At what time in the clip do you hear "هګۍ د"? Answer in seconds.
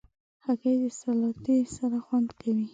0.43-0.85